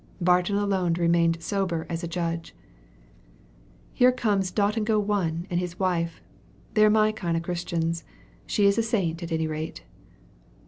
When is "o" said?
7.37-7.39